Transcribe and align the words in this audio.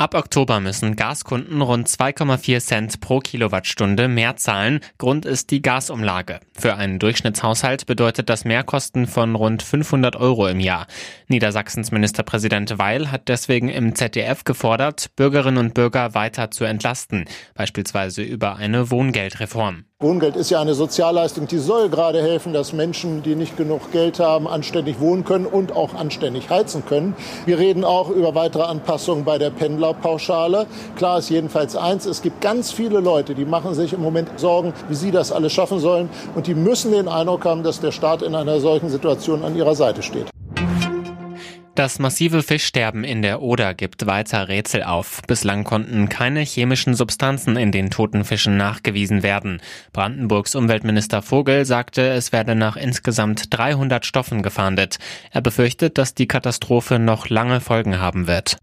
Ab 0.00 0.14
Oktober 0.14 0.60
müssen 0.60 0.96
Gaskunden 0.96 1.60
rund 1.60 1.86
2,4 1.86 2.60
Cent 2.60 3.00
pro 3.02 3.18
Kilowattstunde 3.18 4.08
mehr 4.08 4.34
zahlen. 4.36 4.80
Grund 4.96 5.26
ist 5.26 5.50
die 5.50 5.60
Gasumlage. 5.60 6.40
Für 6.54 6.76
einen 6.76 6.98
Durchschnittshaushalt 6.98 7.84
bedeutet 7.84 8.30
das 8.30 8.46
Mehrkosten 8.46 9.06
von 9.06 9.34
rund 9.34 9.62
500 9.62 10.16
Euro 10.16 10.46
im 10.46 10.58
Jahr. 10.58 10.86
Niedersachsens 11.28 11.90
Ministerpräsident 11.90 12.78
Weil 12.78 13.12
hat 13.12 13.28
deswegen 13.28 13.68
im 13.68 13.94
ZDF 13.94 14.44
gefordert, 14.44 15.14
Bürgerinnen 15.16 15.58
und 15.58 15.74
Bürger 15.74 16.14
weiter 16.14 16.50
zu 16.50 16.64
entlasten, 16.64 17.26
beispielsweise 17.54 18.22
über 18.22 18.56
eine 18.56 18.90
Wohngeldreform. 18.90 19.84
Wohngeld 20.02 20.34
ist 20.34 20.48
ja 20.48 20.62
eine 20.62 20.72
Sozialleistung, 20.72 21.46
die 21.46 21.58
soll 21.58 21.90
gerade 21.90 22.22
helfen, 22.22 22.54
dass 22.54 22.72
Menschen, 22.72 23.22
die 23.22 23.34
nicht 23.34 23.58
genug 23.58 23.92
Geld 23.92 24.18
haben, 24.18 24.48
anständig 24.48 24.98
wohnen 24.98 25.24
können 25.24 25.44
und 25.44 25.72
auch 25.72 25.92
anständig 25.92 26.48
heizen 26.48 26.86
können. 26.86 27.14
Wir 27.44 27.58
reden 27.58 27.84
auch 27.84 28.08
über 28.08 28.34
weitere 28.34 28.62
Anpassungen 28.62 29.26
bei 29.26 29.36
der 29.36 29.50
Pendlerpauschale. 29.94 30.66
Klar 30.96 31.18
ist 31.18 31.30
jedenfalls 31.30 31.76
eins, 31.76 32.06
es 32.06 32.22
gibt 32.22 32.40
ganz 32.40 32.72
viele 32.72 33.00
Leute, 33.00 33.34
die 33.34 33.44
machen 33.44 33.74
sich 33.74 33.92
im 33.92 34.00
Moment 34.00 34.28
Sorgen, 34.38 34.72
wie 34.88 34.94
sie 34.94 35.10
das 35.10 35.32
alles 35.32 35.52
schaffen 35.52 35.78
sollen. 35.78 36.08
Und 36.34 36.46
die 36.46 36.54
müssen 36.54 36.92
den 36.92 37.08
Eindruck 37.08 37.44
haben, 37.44 37.62
dass 37.62 37.80
der 37.80 37.92
Staat 37.92 38.22
in 38.22 38.34
einer 38.34 38.60
solchen 38.60 38.88
Situation 38.88 39.44
an 39.44 39.56
ihrer 39.56 39.74
Seite 39.74 40.02
steht. 40.02 40.26
Das 41.76 41.98
massive 41.98 42.42
Fischsterben 42.42 43.04
in 43.04 43.22
der 43.22 43.40
Oder 43.40 43.74
gibt 43.74 44.06
weiter 44.06 44.48
Rätsel 44.48 44.82
auf. 44.82 45.22
Bislang 45.26 45.64
konnten 45.64 46.10
keine 46.10 46.40
chemischen 46.40 46.94
Substanzen 46.94 47.56
in 47.56 47.72
den 47.72 47.88
toten 47.88 48.24
Fischen 48.24 48.58
nachgewiesen 48.58 49.22
werden. 49.22 49.62
Brandenburgs 49.92 50.54
Umweltminister 50.54 51.22
Vogel 51.22 51.64
sagte, 51.64 52.06
es 52.08 52.32
werde 52.32 52.54
nach 52.54 52.76
insgesamt 52.76 53.56
300 53.56 54.04
Stoffen 54.04 54.42
gefahndet. 54.42 54.98
Er 55.30 55.40
befürchtet, 55.40 55.96
dass 55.96 56.14
die 56.14 56.28
Katastrophe 56.28 56.98
noch 56.98 57.30
lange 57.30 57.60
Folgen 57.60 57.98
haben 57.98 58.26
wird. 58.26 58.58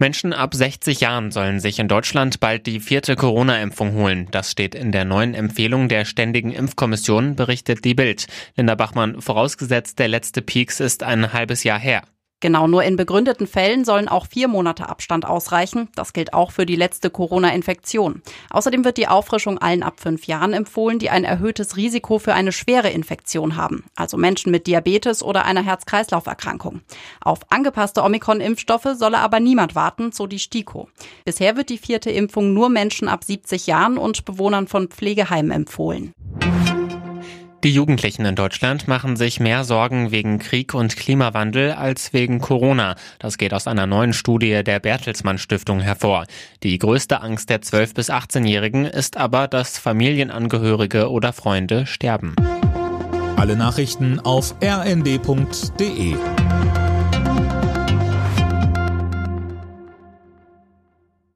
Menschen 0.00 0.32
ab 0.32 0.54
60 0.54 1.00
Jahren 1.00 1.30
sollen 1.30 1.60
sich 1.60 1.78
in 1.78 1.88
Deutschland 1.88 2.40
bald 2.40 2.66
die 2.66 2.80
vierte 2.80 3.16
Corona-Impfung 3.16 3.94
holen. 3.94 4.28
Das 4.30 4.50
steht 4.50 4.74
in 4.74 4.92
der 4.92 5.04
neuen 5.04 5.34
Empfehlung 5.34 5.88
der 5.88 6.04
Ständigen 6.04 6.52
Impfkommission, 6.52 7.36
berichtet 7.36 7.84
die 7.84 7.94
Bild. 7.94 8.26
Linda 8.56 8.74
Bachmann, 8.74 9.20
vorausgesetzt 9.20 9.98
der 9.98 10.08
letzte 10.08 10.42
Peaks 10.42 10.80
ist 10.80 11.02
ein 11.02 11.32
halbes 11.32 11.64
Jahr 11.64 11.78
her. 11.78 12.02
Genau, 12.40 12.68
nur 12.68 12.84
in 12.84 12.94
begründeten 12.94 13.48
Fällen 13.48 13.84
sollen 13.84 14.06
auch 14.06 14.26
vier 14.26 14.46
Monate 14.46 14.88
Abstand 14.88 15.26
ausreichen. 15.26 15.88
Das 15.96 16.12
gilt 16.12 16.34
auch 16.34 16.52
für 16.52 16.66
die 16.66 16.76
letzte 16.76 17.10
Corona-Infektion. 17.10 18.22
Außerdem 18.50 18.84
wird 18.84 18.96
die 18.96 19.08
Auffrischung 19.08 19.58
allen 19.58 19.82
ab 19.82 19.98
fünf 19.98 20.26
Jahren 20.28 20.52
empfohlen, 20.52 21.00
die 21.00 21.10
ein 21.10 21.24
erhöhtes 21.24 21.76
Risiko 21.76 22.20
für 22.20 22.34
eine 22.34 22.52
schwere 22.52 22.90
Infektion 22.90 23.56
haben, 23.56 23.84
also 23.96 24.16
Menschen 24.16 24.52
mit 24.52 24.68
Diabetes 24.68 25.24
oder 25.24 25.46
einer 25.46 25.64
Herz-Kreislauf-Erkrankung. 25.64 26.82
Auf 27.20 27.40
angepasste 27.50 28.04
Omikron-Impfstoffe 28.04 28.94
solle 28.94 29.18
aber 29.18 29.40
niemand 29.40 29.74
warten, 29.74 30.12
so 30.12 30.28
die 30.28 30.38
STIKO. 30.38 30.88
Bisher 31.24 31.56
wird 31.56 31.70
die 31.70 31.78
vierte 31.78 32.10
Impfung 32.10 32.52
nur 32.54 32.68
Menschen 32.68 33.08
ab 33.08 33.24
70 33.24 33.66
Jahren 33.66 33.98
und 33.98 34.24
Bewohnern 34.24 34.68
von 34.68 34.88
Pflegeheimen 34.88 35.50
empfohlen. 35.50 36.14
Die 37.64 37.72
Jugendlichen 37.72 38.24
in 38.24 38.36
Deutschland 38.36 38.86
machen 38.86 39.16
sich 39.16 39.40
mehr 39.40 39.64
Sorgen 39.64 40.12
wegen 40.12 40.38
Krieg 40.38 40.74
und 40.74 40.96
Klimawandel 40.96 41.72
als 41.72 42.12
wegen 42.12 42.38
Corona. 42.38 42.94
Das 43.18 43.36
geht 43.36 43.52
aus 43.52 43.66
einer 43.66 43.84
neuen 43.84 44.12
Studie 44.12 44.62
der 44.62 44.78
Bertelsmann 44.78 45.38
Stiftung 45.38 45.80
hervor. 45.80 46.26
Die 46.62 46.78
größte 46.78 47.20
Angst 47.20 47.50
der 47.50 47.60
12- 47.60 47.94
bis 47.94 48.10
18-Jährigen 48.10 48.84
ist 48.84 49.16
aber, 49.16 49.48
dass 49.48 49.76
Familienangehörige 49.76 51.10
oder 51.10 51.32
Freunde 51.32 51.84
sterben. 51.86 52.36
Alle 53.34 53.56
Nachrichten 53.56 54.20
auf 54.20 54.54
rnd.de 54.62 56.14